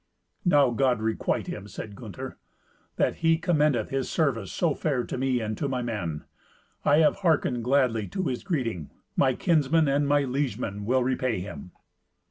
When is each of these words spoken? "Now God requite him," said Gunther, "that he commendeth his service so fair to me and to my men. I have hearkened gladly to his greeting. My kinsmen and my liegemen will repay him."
"Now 0.43 0.71
God 0.71 0.99
requite 0.99 1.45
him," 1.45 1.67
said 1.67 1.95
Gunther, 1.95 2.39
"that 2.95 3.17
he 3.17 3.37
commendeth 3.37 3.89
his 3.91 4.09
service 4.09 4.51
so 4.51 4.73
fair 4.73 5.03
to 5.03 5.15
me 5.15 5.39
and 5.41 5.55
to 5.59 5.67
my 5.69 5.83
men. 5.83 6.23
I 6.83 6.97
have 6.97 7.17
hearkened 7.17 7.63
gladly 7.63 8.07
to 8.07 8.23
his 8.23 8.41
greeting. 8.43 8.89
My 9.15 9.35
kinsmen 9.35 9.87
and 9.87 10.07
my 10.07 10.23
liegemen 10.23 10.85
will 10.85 11.03
repay 11.03 11.39
him." 11.39 11.69